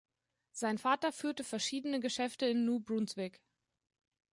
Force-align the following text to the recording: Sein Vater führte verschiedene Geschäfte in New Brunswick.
Sein 0.51 0.79
Vater 0.79 1.11
führte 1.11 1.43
verschiedene 1.43 1.99
Geschäfte 1.99 2.47
in 2.47 2.65
New 2.65 2.79
Brunswick. 2.79 3.39